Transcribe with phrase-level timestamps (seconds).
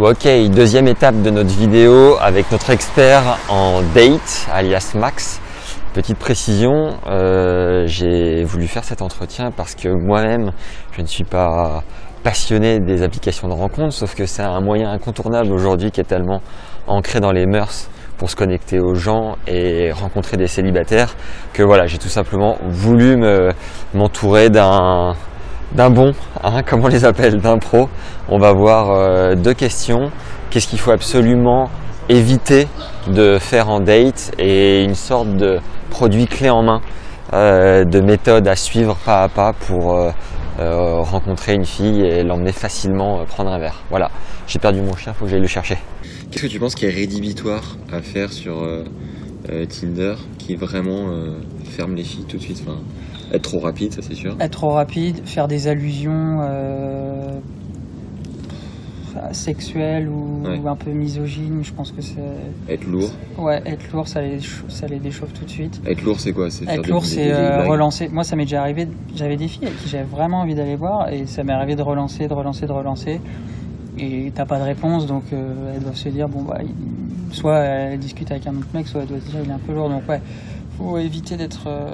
[0.00, 5.38] Ok, deuxième étape de notre vidéo avec notre expert en date, alias Max.
[5.92, 10.52] Petite précision, euh, j'ai voulu faire cet entretien parce que moi-même,
[10.92, 11.82] je ne suis pas
[12.22, 16.40] passionné des applications de rencontres, sauf que c'est un moyen incontournable aujourd'hui qui est tellement
[16.86, 21.14] ancré dans les mœurs pour se connecter aux gens et rencontrer des célibataires
[21.52, 23.18] que voilà, j'ai tout simplement voulu
[23.92, 25.12] m'entourer d'un
[25.74, 26.12] d'un bon,
[26.42, 27.88] hein, comme on les appelle, d'un pro.
[28.28, 30.10] On va voir euh, deux questions.
[30.50, 31.70] Qu'est-ce qu'il faut absolument
[32.08, 32.66] éviter
[33.08, 36.80] de faire en date et une sorte de produit clé en main,
[37.32, 40.10] euh, de méthode à suivre pas à pas pour euh,
[40.58, 43.82] rencontrer une fille et l'emmener facilement prendre un verre.
[43.88, 44.10] Voilà,
[44.46, 45.78] j'ai perdu mon chien, faut que j'aille le chercher.
[46.30, 48.66] Qu'est-ce que tu penses qui est rédhibitoire à faire sur
[49.68, 51.06] Tinder qui vraiment
[51.72, 52.62] ferme les filles tout de suite
[53.32, 54.36] être trop rapide, ça c'est sûr.
[54.40, 57.38] Être trop rapide, faire des allusions euh,
[59.32, 62.20] sexuelles ou, un peu misogynes, je pense que c'est.
[62.68, 65.80] Être lourd Ouais, être lourd, ça les, ça les déchauffe tout de suite.
[65.86, 66.48] Être lourd, c'est quoi?
[66.48, 68.08] Être lourd, c'est euh, relancer.
[68.08, 71.10] Moi, ça m'est déjà arrivé, j'avais des filles avec qui j'avais vraiment envie d'aller voir
[71.10, 73.20] et ça m'est arrivé de relancer, de relancer, de relancer.
[73.98, 76.58] Et t'as pas de réponse, donc euh, elles doivent se dire, bon, bah,
[77.30, 79.58] soit elle discute avec un autre mec, soit elle doit se dire, il est un
[79.58, 80.20] peu lourd, donc ouais
[80.82, 81.88] faut éviter d'être euh,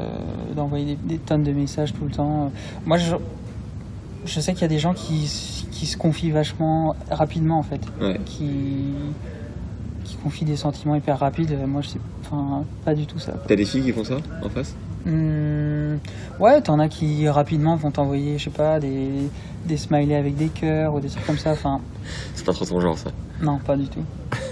[0.54, 2.50] d'envoyer des, tonnes de messages tout le temps.
[2.86, 3.14] Moi, je,
[4.24, 5.30] je sais qu'il y a des gens qui,
[5.70, 7.80] qui, se confient vachement rapidement en fait,
[8.24, 8.46] qui
[10.04, 11.56] qui confient des sentiments hyper rapides.
[11.66, 13.34] Moi, je sais, enfin, pas du tout ça.
[13.46, 14.74] T'as des filles qui font ça en face?
[15.04, 15.98] Mmh,
[16.40, 19.10] Ouais, t'en as qui rapidement vont t'envoyer, je sais pas, des,
[19.66, 21.50] des smileys avec des cœurs ou des trucs comme ça.
[21.50, 21.80] Enfin,
[22.34, 23.10] c'est pas trop ton genre ça.
[23.42, 24.04] Non, pas du tout.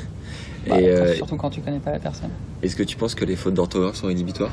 [0.68, 2.30] Bah, euh, surtout quand tu connais pas la personne.
[2.62, 4.50] Est-ce que tu penses que les fautes d'orthographe sont inhibitoires?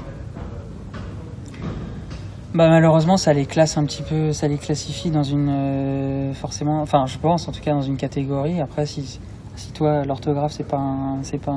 [2.54, 6.84] Bah malheureusement ça les classe un petit peu, ça les classifie dans une euh, forcément,
[6.84, 8.62] enfin je pense en tout cas dans une catégorie.
[8.62, 9.20] Après si,
[9.56, 11.56] si toi l'orthographe c'est pas c'est pas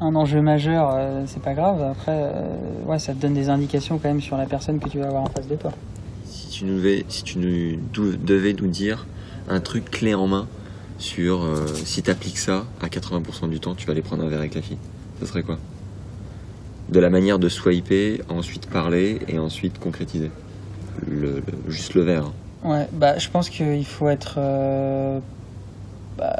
[0.00, 1.80] un, enjeu majeur, euh, c'est pas grave.
[1.82, 2.32] Après
[2.86, 5.22] ouais ça te donne des indications quand même sur la personne que tu vas avoir
[5.22, 5.70] en face de toi.
[6.24, 9.06] Si tu nous devais, si tu nous devais nous dire
[9.48, 10.48] un truc clé en main
[11.00, 14.28] sur euh, si tu appliques ça à 80% du temps, tu vas aller prendre un
[14.28, 14.78] verre avec la fille.
[15.18, 15.58] Ça serait quoi?
[16.88, 20.30] De la manière de swiper, ensuite parler et ensuite concrétiser.
[21.68, 22.26] Juste le verre.
[22.26, 22.32] Hein.
[22.68, 25.18] Ouais, bah je pense qu'il faut être euh,
[26.18, 26.36] bah,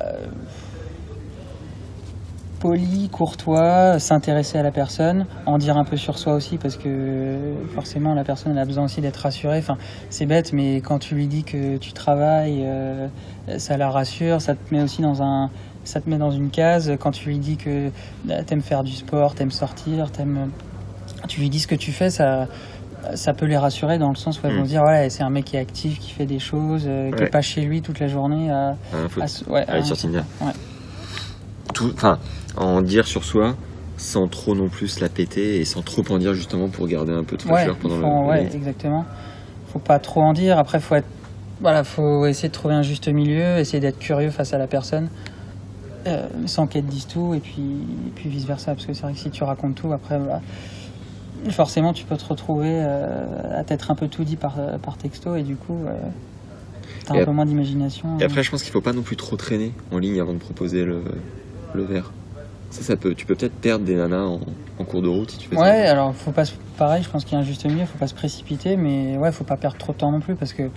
[2.61, 7.37] poli, courtois, s'intéresser à la personne, en dire un peu sur soi aussi parce que
[7.75, 9.59] forcément la personne a besoin aussi d'être rassurée.
[9.59, 9.79] Enfin,
[10.11, 13.09] c'est bête, mais quand tu lui dis que tu travailles, euh,
[13.59, 15.51] ça la rassure, ça te met aussi dans un,
[15.85, 16.93] ça te met dans une case.
[17.01, 17.91] Quand tu lui dis que
[18.25, 20.51] bah, t'aimes faire du sport, t'aimes sortir, t'aimes,
[21.29, 22.47] tu lui dis ce que tu fais, ça
[23.15, 24.67] ça peut les rassurer dans le sens où elles vont mm.
[24.67, 27.31] dire voilà c'est un mec qui est actif qui fait des choses euh, qui est
[27.31, 30.21] pas chez lui toute la journée à, à, ouais, sur Tinder
[31.81, 32.19] tout enfin
[32.57, 33.55] en dire sur soi
[33.97, 37.25] sans trop non plus la péter et sans trop en dire justement pour garder un
[37.25, 39.05] peu de fraîcheur pendant le Ouais, exactement.
[39.73, 40.59] Faut pas trop en dire.
[40.59, 41.07] Après, faut être,
[41.61, 45.11] voilà, faut essayer de trouver un juste milieu, essayer d'être curieux face à la personne,
[46.07, 47.63] euh, sans qu'elle dise tout et puis,
[48.15, 48.73] puis vice versa.
[48.73, 50.19] Parce que c'est vrai que si tu racontes tout, après,
[51.51, 55.37] forcément, tu peux te retrouver euh, à t'être un peu tout dit par, par texto
[55.37, 55.79] et du coup.
[55.87, 55.93] Euh,
[57.07, 58.19] T'as un peu moins d'imagination.
[58.21, 60.39] Et après, je pense qu'il faut pas non plus trop traîner en ligne avant de
[60.39, 61.03] proposer le,
[61.75, 62.13] le verre.
[62.71, 64.27] Ça, ça peut, tu peux peut-être perdre des nanas
[64.79, 66.45] en, cours de route si tu fais ouais, alors faut pas,
[66.79, 69.31] pareil, je pense qu'il y a un juste milieu, faut pas se précipiter, mais ouais,
[69.31, 70.69] faut pas perdre trop de temps non plus parce que euh,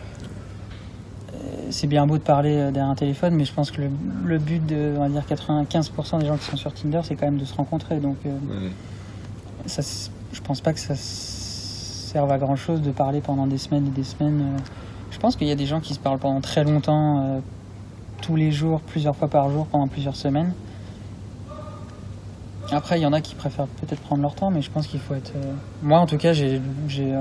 [1.70, 3.82] c'est bien beau de parler euh, derrière un téléphone, mais je pense que
[4.26, 7.28] le, but de, on va dire 95% des gens qui sont sur Tinder, c'est quand
[7.28, 8.00] même de se rencontrer.
[8.00, 8.32] Donc, euh,
[9.68, 9.82] ça,
[10.34, 13.92] je pense pas que ça serve à grand chose de parler pendant des semaines et
[13.92, 14.44] des semaines.
[15.12, 17.42] Je pense qu'il y a des gens qui se parlent pendant très longtemps,
[18.22, 20.54] tous les jours, plusieurs fois par jour, pendant plusieurs semaines.
[22.76, 25.00] Après, il y en a qui préfèrent peut-être prendre leur temps, mais je pense qu'il
[25.00, 25.34] faut être.
[25.36, 26.60] Euh, moi, en tout cas, j'ai
[27.00, 27.20] euh,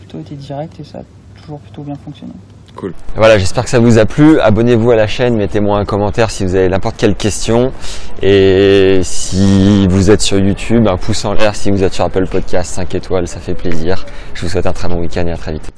[0.00, 2.32] plutôt été direct et ça a toujours plutôt bien fonctionné.
[2.74, 2.94] Cool.
[3.16, 4.40] Voilà, j'espère que ça vous a plu.
[4.40, 7.70] Abonnez-vous à la chaîne, mettez-moi un commentaire si vous avez n'importe quelle question.
[8.22, 11.54] Et si vous êtes sur YouTube, un pouce en l'air.
[11.54, 14.06] Si vous êtes sur Apple Podcast, 5 étoiles, ça fait plaisir.
[14.34, 15.70] Je vous souhaite un très bon week-end et à très vite.